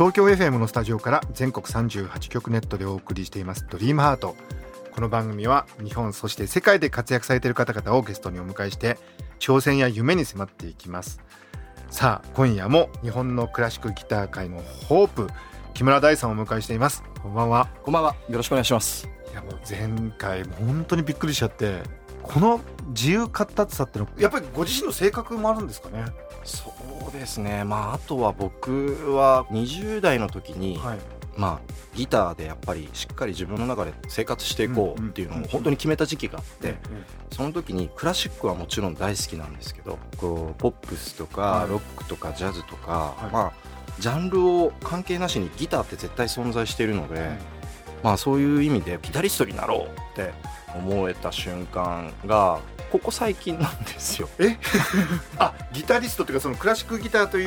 [0.00, 4.34] 東京 FM のスタジオから全国38局ネットでお送りしていますドリームハート。
[4.94, 8.96] この番組は日本そして世界で活躍されている方々をゲストにお迎えして
[9.40, 11.20] 挑戦や夢に迫っていきます。
[11.90, 15.28] さあ今夜も日本のクラシックギター界のホープ
[15.74, 17.04] 木村大さんをお迎えしています。
[17.22, 17.68] こんばんは。
[17.82, 18.16] こんばんは。
[18.30, 19.06] よろしくお願いします。
[19.30, 21.82] いやもう前回本当にびっくりしちゃって
[22.22, 26.06] この自由活達さってのやっぱりご自身の性格もあるんですかね。
[26.42, 26.79] そう
[27.10, 27.64] ですね。
[27.64, 30.98] まああとは僕は20代の時に、はい、
[31.36, 36.76] まあギターでやっぱりしっかり自分の中で生活していこうっていうのを本当に決めた時期があって、
[37.32, 43.52] その時にクラシックはもちろん大好きなんですけどこうポップスとかロックとかジャズとか、はい、まあ
[43.98, 47.30] ジャンルを関係なしにギターって絶対存在しているので、
[48.02, 50.32] まあそういう意味でギタリストになろうって
[50.76, 54.28] 思えた瞬間がここ最近なんですよ。
[54.38, 54.56] え？
[55.38, 57.44] あギタリストっていうかそのクラシックギターという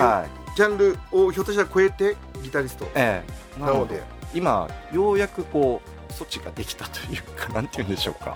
[0.56, 3.24] ジャンルをひょっとしたら超えてギタリスト、え
[3.58, 4.02] え、なので
[4.34, 8.36] 今ようやくこう措置ができたというか なんて言うんでしょうか。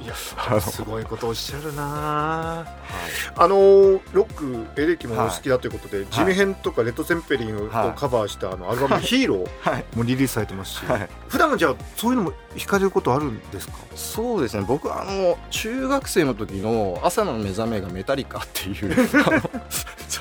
[0.61, 2.67] すごいことおっしゃるな、はい、
[3.35, 3.55] あの
[4.13, 13.73] ロックエレキもお好きだということで、はい、ジミヘンとかレッド・センペリンをカバーしたあのアルバム「ヒーロー 」もリリースされてますし、はい、普段じゃあそういうのも惹かれることあるんですか？
[13.95, 14.63] そうですね。
[14.67, 18.95] 僕あの中学生の時の朝の目覚めがメタリカっていう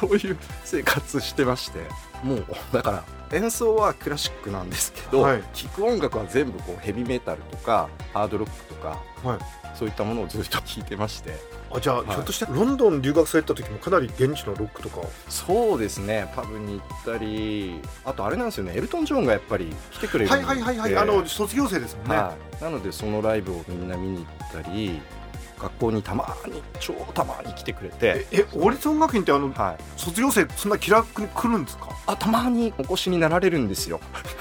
[0.01, 1.81] そういう生活してまして。
[2.23, 3.05] もうだから
[3.37, 9.39] 演奏はクラシックなんですけど、はい、聴く音楽は全部こうヘビメタルとかハードロックとか、はい、
[9.77, 11.35] そういったものをずっと聴いてまして。
[11.71, 15.01] あじゃあ、はい、ひょっとしてロンドン留学された時もかなり現地のロックとか？
[15.29, 16.33] そうですね。
[16.35, 18.73] パブに行ったりあとあれなんですよね。
[18.75, 20.97] エルトン・ジョンがやっぱり来てくれるはいはいはいはい。
[20.97, 22.17] あの卒業生ですもんね、
[22.61, 25.01] なのでそのライブをみんな見に行ったり
[25.59, 28.27] 学校にたまに超たまに来てくれて。
[28.33, 31.89] え王立音楽院ってあの、はい、卒業生そんな気楽に来るんですか？
[32.07, 34.01] あたまにお越しになられるんですよ。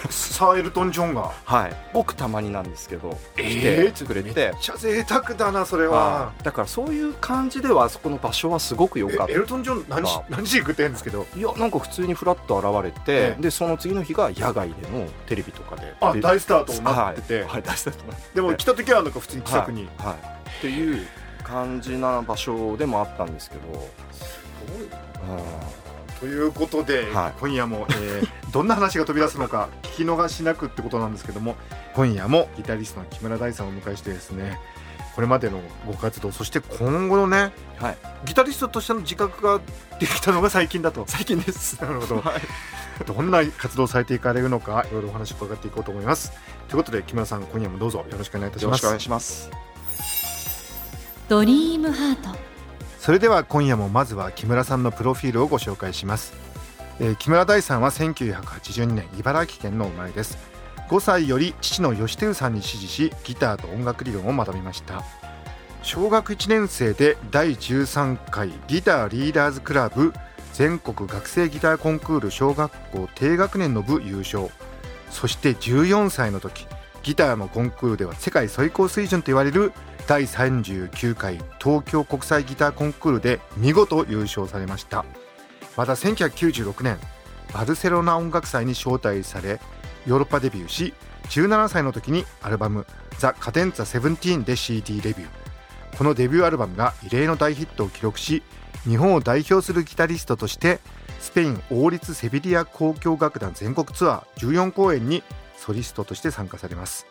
[0.10, 1.32] サーエルトン・ジョンが。
[1.46, 1.76] はい。
[1.94, 6.34] 僕たまになんですけど来てくれて、えー、めっちゃ贅沢だなそれは。
[6.44, 9.34] だからそういう感じではあそこの場所はすごく良かった。
[9.34, 11.26] エルトン・ジョン何し何時行くってんですけど？
[11.36, 18.24] いやなんか普通にフラッと現れて、でその次の日が野外でのテレビとかであ大スターとなってて、はい、はい、大スターとなって。
[18.36, 20.18] でも来た時はなんか普通に気さくに、はい、はい、
[20.58, 21.06] っていう
[21.44, 23.90] 感じな場所でもあったんですけど。
[26.20, 31.56] ということで、はい、今夜も、えー、 どんな話が飛び出すのか聞き逃しなくってことなんですけども
[31.94, 34.58] 今夜もギタリストの木村大さんをお迎えしてですね
[35.16, 39.62] これまでのご活動そして今後のね、はい、ギタリストとしての自覚が
[40.00, 41.06] できたのが最近だと。
[41.08, 41.80] 最近です。
[41.82, 46.34] なるほど、はい、どんな活動されていかれるのかいろいろお話を伺っていこうと思います。
[46.68, 48.66] ということで木村さん今夜もどうぞよろしくお願いいたします。
[48.66, 49.75] よろしくお願いします
[51.28, 52.38] ドリームハート。
[53.00, 56.34] それでは今夜もまずは木村さんのプロフィールをご紹介します、
[57.00, 60.38] えー、木村大さんは1982年茨城県の生まれです。
[60.88, 65.04] 5歳より父の吉輝さんに師事しギターと音楽理論を学びました。
[65.82, 70.14] 小学1年生で第13回ギターリーダーズクラブ
[70.54, 74.50] 全国学生ギターコンクール小学校低学年の部優勝。
[75.10, 76.68] そして14歳の時
[77.02, 79.74] ギターのコンクールでは世界最高水準と言われる
[80.08, 85.04] 第39回東京国際ギターコンクールで見事優勝されました。
[85.76, 86.98] また1996年
[87.54, 89.60] バルセロナ音楽祭に招待され
[90.06, 90.94] ヨーロッパデビューし
[91.30, 92.86] 17歳の時にアルバム
[93.18, 95.98] 「ザ・カデンツァ17」で CD デビュー。
[95.98, 98.44] このデビューアルバムが異例の大ヒットを記録し
[98.84, 100.80] 日本を代表するギタリストとして
[101.20, 105.24] スペイン王立セビリア交響楽団全国ツアー14公演に
[105.58, 107.08] ソリストとして参加されます。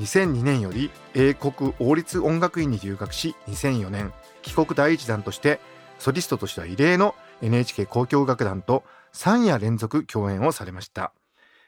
[0.00, 4.12] 2002年より英国王立音楽院に留学し2004年
[4.42, 5.60] 帰国第一弾として
[5.98, 11.12] ソリストとしては異例の NHK 交響楽団と3夜連続共演をされました。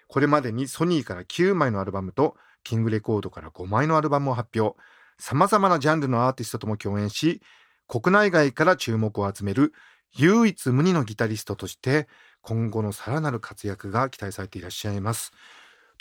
[0.09, 4.79] これまでにソニーから9枚のアルバムとキングレコードから5枚のアルバムを発表。
[5.19, 7.43] さまざまなジャンルのアーティストとも共演し
[7.87, 9.75] 国内外から注目を集める
[10.17, 12.09] 唯一無二のギタリストとして
[12.41, 15.33] 今後のさらなる活躍が期待されていらっしゃいます。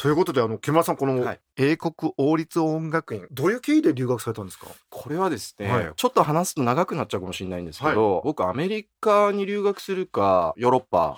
[0.01, 4.67] ということであの木村さんこの英国王立音楽院、はい、どういう経緯で留学されたんですか？
[4.89, 11.17] これはですね、はい、ちょっと話すと長くなっちゃうかもしれないんですけど、はい、僕アメリカに留学するかヨーロッパ、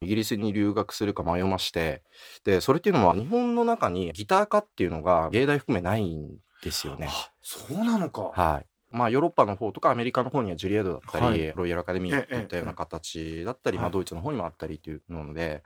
[0.00, 2.02] イギリスに留学するか迷いまして
[2.44, 7.10] でそれっていうのは日本の中にギター科っていうのが芸大含めないんですよね。
[7.42, 8.30] そうなのか。
[8.34, 8.66] はい。
[8.90, 15.64] まあ、ヨーロッパの方とかアメリカの方にはジュリエードだったり、はい、ロイヤルアカデミーといったような形だったり、まあ、ドイツの方にもあったりというので、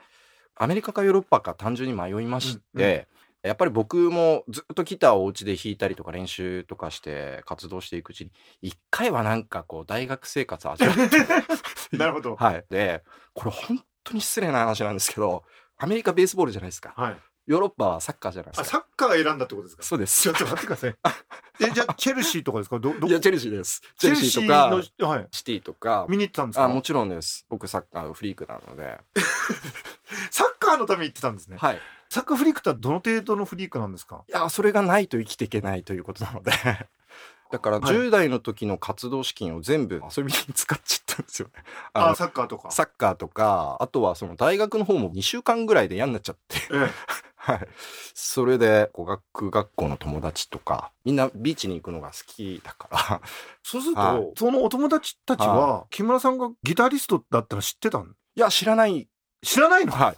[0.59, 3.09] アメリカかヨーロッパか単純に迷いまして、
[3.43, 8.33] やっぱり僕もずっとギターをお家で弾いたりとか練習とかして活動していくうちに
[8.63, 11.17] 一回はなんかこう大学生活味わって
[11.97, 12.37] なるほど。
[12.37, 12.65] はい。
[12.69, 15.45] で、これ本当に失礼な話なんですけど、
[15.77, 16.93] アメリカベースボールじゃないですか。
[16.97, 17.17] はい。
[17.49, 18.65] ヨーロッパはサッカーじゃないですか。
[18.67, 19.83] サッカーが選んだってことですか？
[19.83, 20.21] そうです。
[20.21, 20.95] ちょっと待ってください。
[21.61, 22.79] え、じゃあ、チェルシーとかですか？
[22.79, 23.81] ど、どいや、チェルシーです。
[23.99, 26.05] チェルシーとか、はい、シティとか。
[26.11, 26.65] 見に行ったんですか？
[26.65, 27.47] あ、もちろんです。
[27.49, 28.99] 僕サッカーフリークなので。
[30.31, 31.57] サッカーのために行ってたんですね。
[31.59, 31.81] はい。
[32.11, 34.25] サッカーフリークってどの程度のフリークなんですか？
[34.29, 36.53] いや、それがないと生きていけないということなので
[37.51, 41.65] だから10代の時の活動資金を全部遊びに使っちゃったんですよね。
[41.95, 42.71] あサッカーとか。
[42.71, 46.91] サッカーとか、あとはその大学の方も2週間ぐらいで嫌になっちゃって、ええ、
[47.37, 47.69] はい。
[48.15, 53.21] それで語学学校の友達とか、みんなビーチに行くのが好きだから。
[53.63, 59.09] そうすると、はい、そのお友達たちは、木村さんがギタリストだったら知ってたんいや、知らない。
[59.43, 59.93] 知らないの？
[59.93, 60.17] はい。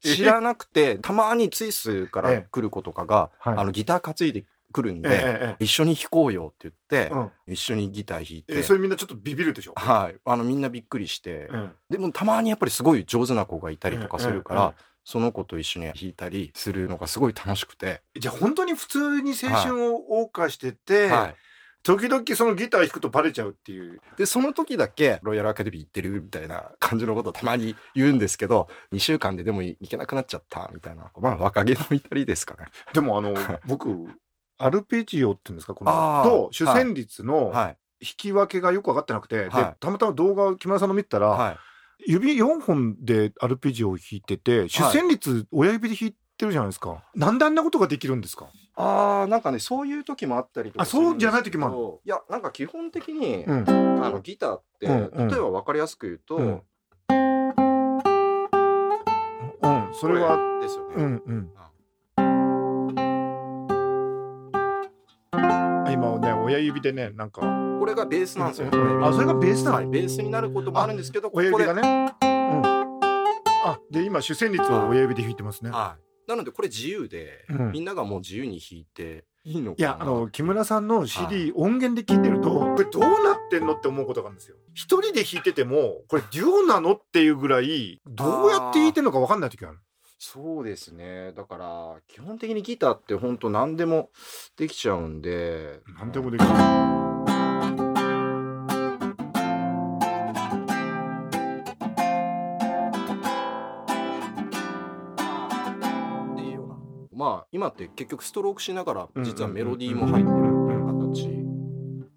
[0.00, 9.74] 知らなくて、たまにツイスから来る子とかが、あのギター担いでくるんで、え、一緒に弾こうよって言って、うん、一緒にギター弾いて、それみんなちょっとビビるでしょ？
[9.76, 10.16] はい。
[10.24, 11.48] あのみんなびっくりして、
[11.88, 14.74] でもたまにやっぱりすごい上手な子がいたりとかするから、
[15.04, 18.02] その子と一緒に弾いたりするのがすごい楽しくて。
[18.18, 21.34] じゃあ本当に普通に青春を謳歌してて、はい、
[21.82, 24.00] 時々そのギター弾くとバレちゃうっていう。
[24.18, 32.66] でその時だけロイヤルアカデミー行ってるみたいな感じのことをたまに言うんですけど2週間ででも行けなくなっちゃったみたいなまあ若気の至りですかね。
[32.92, 33.34] でもあの
[33.64, 34.08] 僕
[34.58, 41.56] アルペジオっていうんですかこのと主旋律の弾き分けがよく分かってなくて、はい、でたまたま動画を木村さんの見たら、はい。
[42.06, 48.46] 指4本でアルペジオを弾いてて主旋律親指で弾いてるじゃないですか、はい、なんであんなことができるんですか？
[48.76, 53.64] あーなんかねそういう時もあったりとかあそうじゃない時もあるいやなんか基本的に、うん、
[54.04, 56.62] あのギターって、うんうん、例えば分かりやすく言うと、うん、うん、
[59.94, 61.50] それはですよね、うんうん
[65.98, 67.40] 今ね親指でねなんか。
[67.78, 72.62] これがベースなんですよ、あそれがベースなの、はい、ベースになることもあるんですけど親指がね、うん、
[73.64, 75.70] あで今主旋律を親指で弾いてますね。
[75.70, 76.28] はい。
[76.28, 84.56] なのでこれ自由で、うん、みんながもう自由に弾いていいのいやあの木村さんの CD 音源で聞いてるとこれどうなってんのって思うことがあるんですよ。
[84.74, 89.78] 一人で弾いててもこれデュオなのっていうぐらいどうやって弾いてるのか分かんない時ある
[90.18, 91.32] そうですね。
[91.32, 94.10] だから、基本的にギターって本当何でも
[94.56, 95.80] できちゃうんで。
[95.96, 96.50] 何でもできる。
[107.12, 110.30] まあ今って結局ストロークしながら実はメロディーも入って
[110.72, 111.28] る形。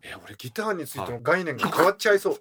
[0.03, 2.39] え俺ギターについての概念が変わっちゃいそう。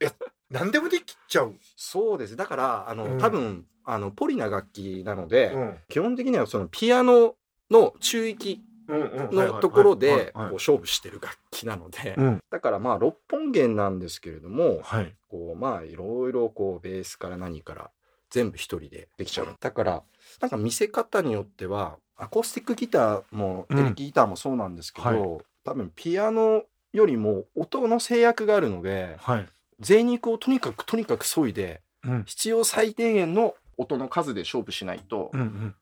[0.00, 0.06] え
[0.52, 1.54] 何でもできちゃう。
[1.76, 2.36] そうです。
[2.36, 7.34] だからあの、うん、多分あのポリな楽器なので、うん、基本的にはそのピアノ
[7.70, 12.16] の中域のところで勝負してる楽器なので、
[12.50, 17.90] だからまあ6本弦なんですけれども、はい、こうまあいろいろこうベースから何から
[18.30, 19.56] 全部一人でできちゃう。
[19.58, 20.02] だから
[20.40, 26.62] なんか見せ方によってはアコースティックギターもエレキギターもそうなんですけど、はい、多分ピアノ
[26.92, 29.48] よりも音の制約があるので、はい、
[29.80, 35.30] 贅肉をとにかくとにかく削いで、うん、必要最低限の音の数で勝負しないと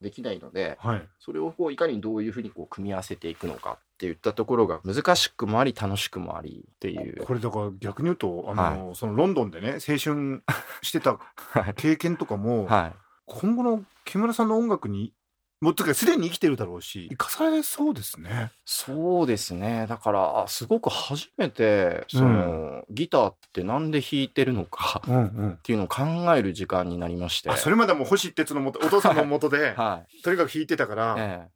[0.00, 7.24] できないので、うんうんはい、それをこういかにどういうふうにこう組み合わせていくのかっていったところが難しくもあり楽しくもありっていう。
[7.24, 10.42] これだから逆に言うとあの、はい、そのロンドンでね青春
[10.82, 11.18] してた
[11.76, 15.12] 経験とかも、はい、今後の木村さんの音楽に
[15.60, 17.08] もうつかすでに生きてるだろうし。
[17.10, 18.50] 生かされそうですね。
[18.64, 19.86] そうですね。
[19.88, 22.30] だからすごく初めてその、う
[22.78, 26.02] ん、ギターってなんで弾いてるのかっていうのを考
[26.34, 31.48] える時間になりまして、それまでも星哲のもと お父さんのもとで、はい、とにかく弾いてたから、え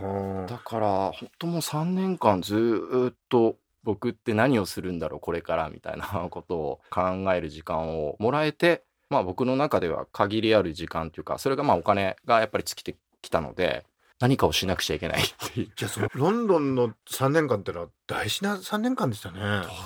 [0.00, 7.02] え、だから本当もう3年間ずっと僕って何をするんだろうこれからみたいな ことを考
[7.34, 13.84] える時間をもらえてまあ僕の中では限りある時間というかそれがまあお金がやっぱり尽きてきたので
[14.20, 15.68] 何かをしなくちゃいけないっていう。
[15.74, 19.38] じゃあそのロンドンの3年間ってのは大事な3年間でしたね。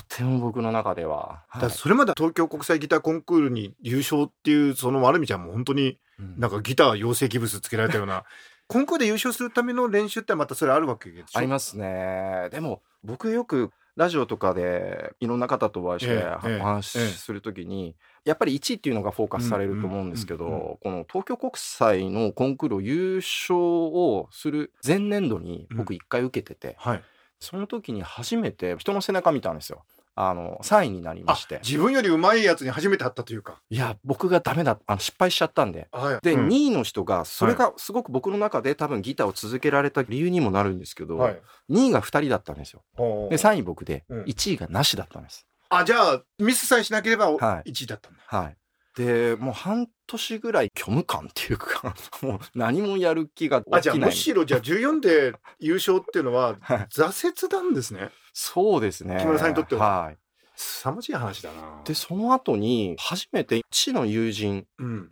[0.09, 5.99] とても僕の中では、はい、だそれまで東京国際ギターコンクールに優勝っていうそのある意味じゃもう本当に
[6.37, 8.25] なんかギター養成ギブスつけられたような、
[8.67, 12.49] コンクールで優勝するための練習ってまたそれあるわけでしょありますね。
[12.51, 16.25] でも僕よくラジオとかでいろんな方とお会いして
[16.61, 27.03] お話しするときに、やっぱり1位っていうのがフォーカスされると思うんですけど、この東京国際のコンクールを優勝をする前年度に僕1回受けてて、はい、
[27.39, 29.85] その時に初めて人の背中見たんですよ。
[30.17, 31.61] あの3位になりまして。
[31.65, 33.61] 自分よりうまいやつに初めて会ったというか。
[33.71, 41.41] いや僕がダメだあの失敗しちゃったんで、はい、で、うん、2位の人がそれがすごく僕の中で多分ギターを続けられた理由にもなるんですけど、はい、
[41.71, 42.83] 2位が2人だったんですよ。
[42.97, 48.21] で3位僕で1位がなしだったんです、うん、あじゃあミスさえしなければ1位だったんだ。
[48.27, 48.57] はい、はい
[48.95, 53.81] でもう半年ぐらい虚無感っていうか もう何もやる気が起きない。
[53.81, 56.55] あじゃあむしろじゃあ14で優勝っていうのは
[56.91, 59.19] 挫折なんですねそうですね。
[59.21, 60.03] 木村さんにとっては。
[60.03, 60.19] はい。
[60.57, 61.83] 凄まじい話だな。
[61.85, 64.67] でその後に初めて父の友人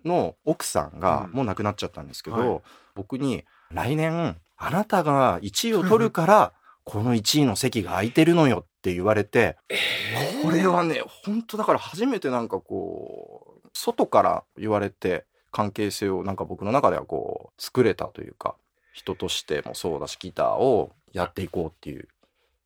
[0.05, 2.61] の奥さんがもう亡くなっちゃったんですけど、うんはい、
[2.95, 6.52] 僕に「来年あなたが1位を取るから
[6.85, 18.55] この1位の席が空いてるのよ」って言われて、えー、これはね本当だから初めてなんかこう外から言われて関係性をなんか僕の中ではこう作れたというか
[18.93, 22.09] 人としてもそうだしギターをやっていこうっていう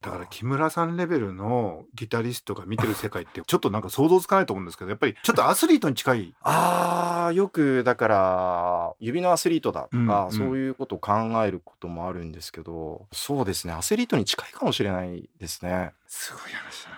[0.02, 6.34] だから木村さんレベルのギタリストが見てる世界ってちょっとなんか想像つかないと思うんですけどやっぱりちょっと アスリートに近い。
[6.42, 11.12] ああよくだから指のアスリートだとか、うんうん、そういうことを考
[11.44, 13.06] えることもあるんですけど。
[13.12, 13.72] そうですね。
[13.72, 15.92] アスリートに近いかもしれないですね。
[16.06, 16.90] すごい話だ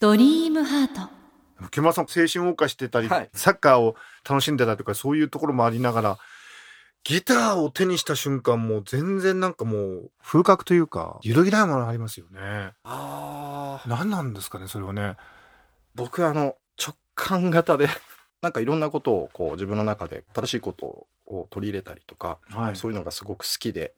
[0.00, 1.22] ドリームハート。
[1.70, 3.94] 木村さん青春謳歌してたり、はい、サッカーを
[4.28, 6.18] 楽しんでたりとかそういうところもありながら
[7.04, 12.72] ギターを手にした瞬間も全然なんかもう風格というか揺るぎないものありますよね。
[12.84, 13.88] ああ。
[13.88, 15.16] 何なんですかねそれはね。
[15.94, 17.88] 僕あの直感型で
[18.40, 23.94] なんかいろんなことをこう自分の中で正しいことを取り入れたりとか、はい、そういうのがすごく好きで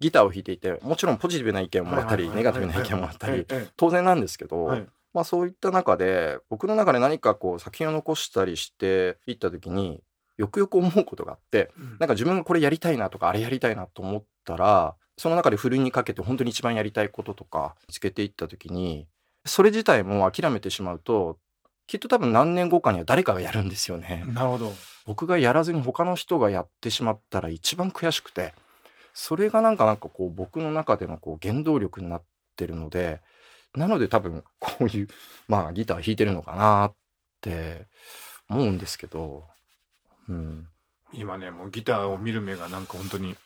[0.00, 3.46] ギターを弾いていてもちろんポジティブな意見をもらったりネガティブな意見をもらったり
[3.76, 10.02] 当然なんですけど、はい、まあそういった中で僕の中で何かこう作品を残したりしていった時に
[10.36, 19.08] よくよく思うことがあって、うん、なんか自分がこれやりたいなとかあれやりたいなと思ったらその中でふるいにかけて本当に一番やりたいこととか見つけていった時に
[19.44, 21.38] それ自体も諦めてしまうと
[21.86, 24.24] きっと多分何年後かには誰かがやるんですよね。
[24.26, 24.72] なるほど
[25.06, 28.54] 僕がやらずに他の人がやってしまったら一番悔しくて
[29.14, 32.22] それがなんかなんかこう僕の中でのこう原動力になっ
[32.56, 33.20] てるので
[33.74, 35.08] なので多分こういう
[35.48, 36.94] まあギター弾いてるのかなっ
[37.40, 37.86] て
[38.50, 39.44] 思うんですけど
[40.28, 40.68] うん、
[41.12, 43.36] 今ねもうギターを見る目がなんか本当に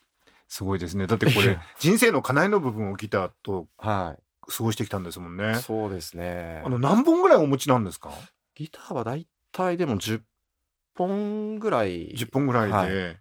[0.49, 1.07] すごいですね。
[1.07, 4.17] だってこれ人生の叶いの部分をギターと過
[4.59, 6.63] ごしてきたんですもんね、はい、そうですね。
[6.65, 8.11] あの何本ぐらいお持ちなんですか？
[8.57, 10.23] ギターはだいたいでも10
[10.97, 12.13] 本ぐらい。
[12.15, 13.17] 10本ぐらいで、はい、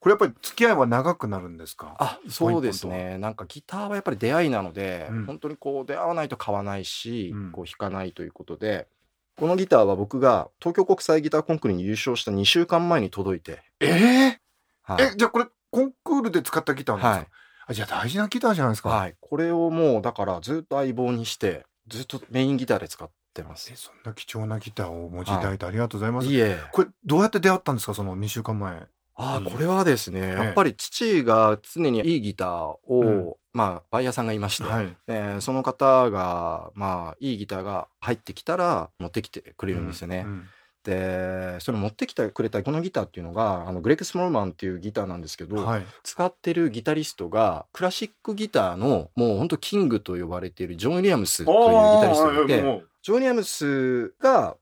[0.00, 1.94] これやっぱり付き合いは長くなるんですか？
[2.00, 3.18] あそうですね。
[3.18, 8.88] なんかギターはやっぱり出会いなので、うん、本当にこう出会わないと買わないし、うん、こう弾かないということで
[9.36, 13.62] このギターは僕が東京国際ギターコンクールに優勝した2週間前に届いて。
[13.80, 14.36] えー、
[14.82, 18.90] はい、え、じゃあこれコンクールで使ったギターなんですか、はい、あじゃあ大事なギターじゃないですか。
[18.90, 19.14] はい。
[19.20, 23.70] これをもうだからずっと相棒にして、ずっとメインギターで使ってます。
[23.72, 26.28] え、そんな貴重なギターをお持ちいただいてありがとうございます。
[26.28, 26.56] いえ。
[26.72, 27.94] これどうやって出会ったんですか？
[27.94, 28.86] その2週間前。
[29.16, 40.24] ああ、これはですね、やっぱり父が常にいいギターを、うん、まあ、バイヤーさんがいまして、はい、えー、その方が、まあ、いいギターが入ってきたら持ってきてくれるんですよね。
[40.26, 40.48] うんうん。
[40.84, 51.58] でそれ持ってきてくれたこのギターっていうのがあのグレッグ・スモールマンっていうギターなんですけど、はい、使ってるギタリストがクラシックギターのもうほんとキングと呼ばれているジョン・ウィリアムスという
[51.96, 54.56] ギタリストがいてジョン・ウィリアムスが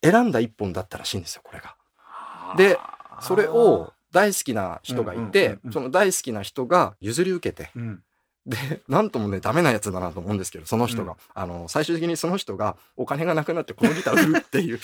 [0.00, 1.74] 選んだ一本だったらしいんですよこれが。
[2.56, 2.78] で
[3.20, 8.02] それを大好きな人がいて、その大好きな人が譲り受けて、うん、
[8.46, 8.56] で、
[8.88, 11.12] なんともね、ダメなやつだなと思うんですけど、その人が。
[11.12, 14.78] うん、あの、最終的にその人がお金がなくなってこのギター売るっていう。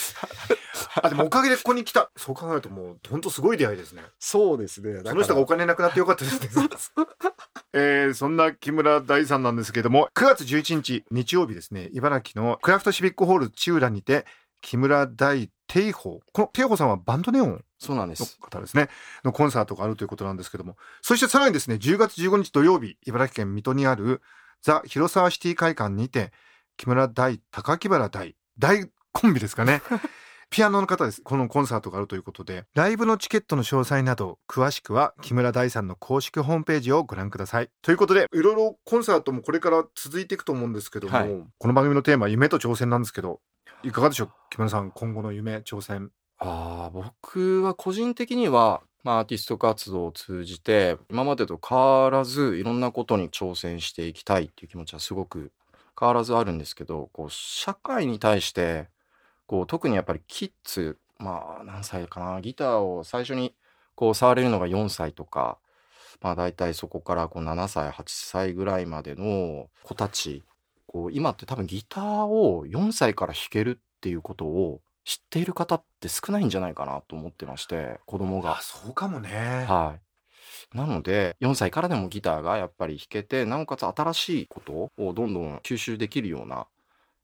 [1.02, 2.10] あ、でもおかげでここに来た。
[2.16, 4.02] そう考えるともう、本当すごい出会いですね。
[4.18, 5.02] そうですね。
[5.04, 6.48] その人がお金なくなってよかったですね。
[7.72, 14.26] えー、そんな木村大さんなんですけども、9月11日日曜日ですね、茨城のクラフトシビックホールチューラにて、
[14.62, 16.16] 木村大定宝。
[16.32, 18.38] この定宝さんはバンドネオンそうなんです。
[18.40, 18.88] 方ですね。
[19.24, 20.76] のコンサートがあるということなんですけども。
[21.00, 24.20] そしてさらにですね、10月15日土曜日、茨城県水戸にある
[24.62, 26.32] ザ・広沢シティ会館にて、
[26.76, 29.80] 木村大、高木原大、大コンビですかね。
[30.50, 31.22] ピアノの方です。
[31.22, 37.70] このコンサートがあるということで、ライブのチケットの詳細など、詳しくは木村大さんの公式ホームページをご覧ください。
[37.82, 43.40] ということで、いろいろコンサートもこれから続いていくと思うんですけども、はい、この番組のテーマ、夢と挑戦なんですけど、
[43.84, 44.30] いかがでしょう？
[44.50, 46.10] 木村さん、今後の夢、挑戦。
[46.38, 55.52] ああ、僕は個人的にはまあ、アーティスト活動を通じて今までと変わらずいろんなことに挑戦していきたいっていう気持ちはすごく
[55.98, 58.88] 変わらずあるんですけどこう社会に対して
[59.50, 63.52] こう特にやっぱりキッズまあ何歳かなギターを最初に
[63.96, 65.58] こう触れるのが4歳とか
[66.20, 70.44] まあ大体そこからこう7歳8歳ぐらいまでの子たち
[70.86, 78.60] こう今って多分ギターを4歳から弾けるっていうことを知っている方って少ないんじゃないかなと思ってまして子供が。
[78.62, 79.66] そうかもね。
[79.68, 79.96] は
[80.72, 80.76] い。
[80.76, 86.68] なので4歳からでもギターがやっぱり弾けてなおかつ新しいことをどんどん吸収できるような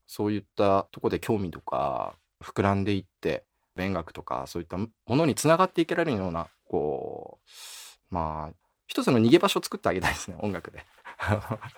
[0.06, 3.44] そういったとこで興味とか膨らんでいって
[3.74, 7.38] 勉学とかそういったものにつながっていけられるようなこ
[8.10, 8.54] うまあ
[8.86, 10.84] 一つの逃げ場所を作ってあげたいですね音楽で。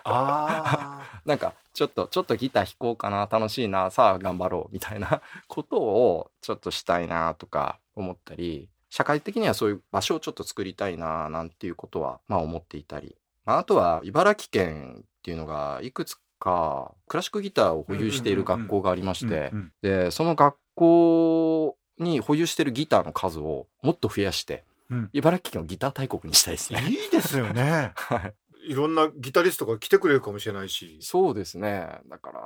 [0.03, 26.81] あ なんかちょっとちょっとギター弾こうかな楽しいなさあ頑張ろうみたいなことをちょっとしたいなとか思ったり社会的にはそういう場所をちょっと作りたいななんていうことはまあ思っていたり、まあ、あとは茨城県っていうのがいくつかクラシックギターを保有している学校がありましてでその学校に保有しているギターの数をもっと増やして、うん、茨城県をギター大国にしたいですね。
[26.89, 27.91] いいですよね。
[27.95, 30.99] はいいろんなギタリストが来てくれるかもしれないし。
[31.01, 31.87] そうですね。
[32.07, 32.41] だから、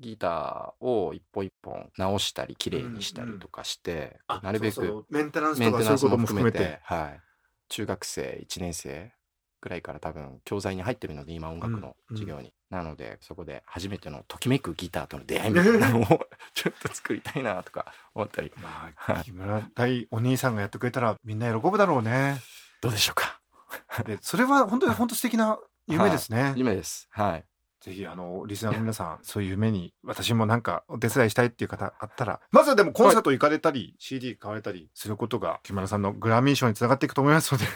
[0.00, 6.80] ギターを一本一本直したり、綺麗にしたりとかして、うんうん、なるべくそうそうメンテナンスとかそういうことも含めて。
[6.82, 7.20] はい。
[7.68, 9.12] 中学生1年生
[9.64, 12.52] ぐらいから多分教材に入ってるので、今音楽の授業に。
[12.70, 16.04] うんうん、なので、そこで初めてのときめくギターとの出会いみたいなのを
[16.52, 18.52] ちょっと作りたいなとか思ったり。
[18.58, 22.42] まあ、木村大お兄さんがやってくれたらみんな喜ぶだろうね。
[22.82, 23.40] どうでしょうか？
[24.04, 26.42] でそれは本当に本当素敵な 夢ですね。
[26.42, 27.08] はい、夢です。
[27.10, 27.44] はい。
[27.80, 37.66] ぜひあのリスナーの皆さんそういう夢に私もなんかお手伝いしたいっていう方あったらまずはでもコンサート行かれたり、はい、CD 買われたりすることが木村さんのグラミー賞につながっていくと思いますので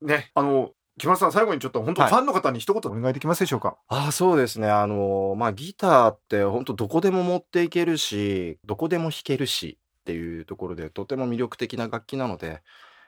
[0.00, 4.68] ねあの木村さん最後にちょっと本当ファンの方に一言お願いできますでしょうか、はい、あそうですね。
[4.68, 12.62] あのまあギターって本当どこでも持っていけるしどこでも弾けるしっていうところでとても魅力的な楽器なので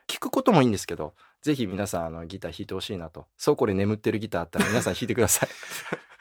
[0.06, 3.26] 聞くこともいいんですけどぜひ皆さんあのギター弾いてほしいなと。
[3.36, 5.48] そうこれ眠ってるギターあったら皆さん弾いてください。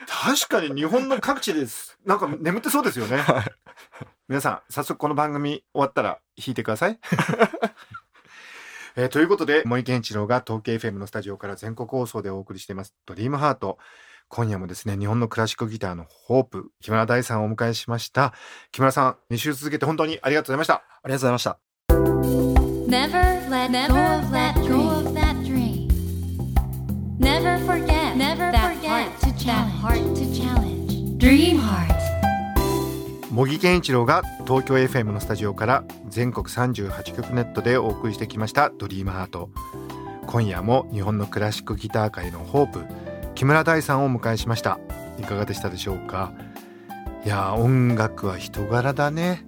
[0.05, 1.97] 確かに日本の各地です。
[2.05, 3.45] なんか眠ってそうですよね、はい、
[4.27, 6.99] 皆さん早速この番組終わったら弾いてください
[8.95, 13.77] えー、ということで森健一郎が東京 FM のスタジオから全国放送でお送りしています「ドリームハート
[14.27, 18.33] 今夜もですね日本のクラシックギターのホープ木村大さんをお迎えしました
[18.71, 21.59] 木村さん2週続けて本当にありがとうございましたありがとうございました
[22.93, 25.87] Never let go of that dream.
[27.17, 28.77] Never forget Never that
[29.81, 31.17] heart to challenge.
[31.17, 31.92] Dream Heart.
[33.33, 39.49] 茂木健一郎が東京 FM のスタジオから全国38局ネットでお送りしてきました「ドリームハート。
[40.27, 42.85] 今夜も日本のクラシックギター界のホープ
[43.33, 44.79] 木村大さんをお迎えしました。
[45.17, 46.31] いかがでしたでしょうか？
[47.25, 49.47] いや音楽は人柄だね。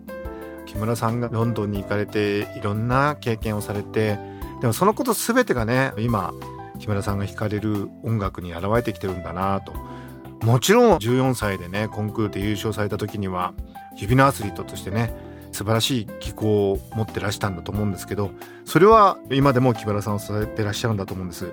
[0.66, 4.18] 木村さんがロンドンに行かれていろんな経験をされて
[4.62, 6.34] でもそのこと全てがね今
[6.80, 9.74] 木村さんが弾かれる音楽に現れてきてるんだなと。
[10.44, 13.54] もちろん14歳でねコンクールで優勝された時には
[13.98, 15.14] 指のアスリートとしてね
[15.52, 18.32] 素晴らしい技巧を持ってらしたんだと思うんですけど
[18.66, 21.52] それは今でも木村さんを育ててらっしゃるんだと思うんです。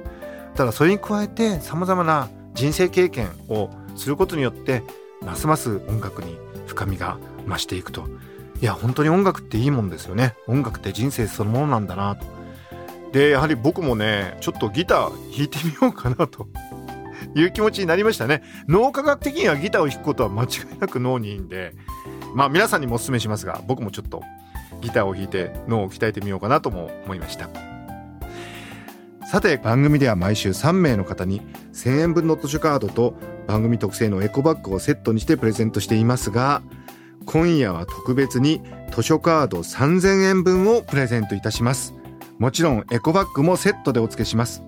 [0.55, 4.83] ただそれに加えてさまざまな人生経験をすることによって
[5.23, 8.07] ますます音楽に深みが増していくと。
[8.61, 10.35] いや本当に音楽っていいもんですよね。
[10.47, 12.27] 音楽って人生そのものなんだなと。
[13.13, 16.49] でやはり僕もねちょっとギター弾いてみようかなと。
[17.35, 18.43] いう気持ちになりましたね。
[18.69, 21.73] 脳科学的にはギターを弾くことは間違いなく脳にいいんで
[22.35, 24.23] まあ皆さんにもお勧めしますが僕もちょっと
[24.81, 27.49] ギターを弾いて脳を鍛えてみようかなとも思いました。
[29.31, 31.41] さて番組では毎週3名の方に
[31.73, 33.15] 1000円分の図書カードと
[33.47, 36.61] 番組特製のエコバッグをセットにしてプレゼントしていますが
[37.25, 38.61] 今夜は特別に
[38.95, 41.95] 図書カード3000円分をプレゼントいたします。
[42.39, 44.63] もちろんエコバッグもセットでお付けします。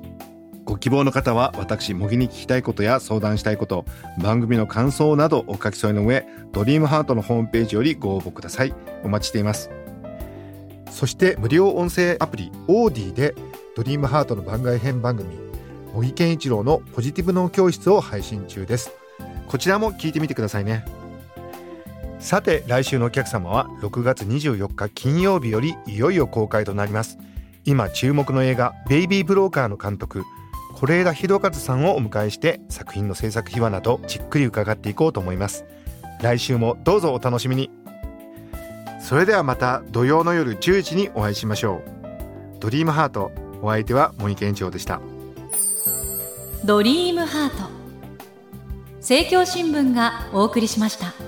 [0.65, 3.85] ご希望の方は私模擬に聞きたいことや相談したいこと
[4.19, 8.75] 番組の感想などお書き添えの上ドリームハートのホームページよりご応募ください。
[9.03, 9.71] お待ちしています。
[10.91, 13.35] そして無料音声アプリオーディで
[13.77, 15.37] ドリームハートの番外編番組
[15.93, 18.93] 模擬健一郎のポジティブ脳教室を配信中です。
[19.49, 20.85] こちらも聞いてみてくださいね。
[22.21, 27.19] さて来週のお客様は6月24日金曜日よりいよいよ公開となります。
[27.67, 30.25] 今注目の映画「ベイビー・ブローカー」の監督
[30.75, 35.65] 是枝裕和さんをお迎えして作品の制作秘話などじっくり伺っていこうと思います。
[36.21, 37.71] 来週もどうぞお楽しみに。
[39.01, 41.83] それではまた土曜の夜10時にお会いしましょ
[42.57, 42.61] う。
[42.61, 43.33] ドリームハート
[43.63, 45.01] お相手は森健長でした。
[46.65, 47.71] ドリームハート。
[48.97, 51.24] 政教新聞がお送りしました。